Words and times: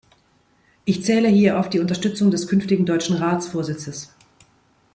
Ich 0.83 1.03
zähle 1.03 1.27
hier 1.27 1.59
auf 1.59 1.69
die 1.69 1.79
Unterstützung 1.79 2.31
des 2.31 2.47
künftigen 2.47 2.87
deutschen 2.87 3.17
Ratsvorsitzes. 3.17 4.09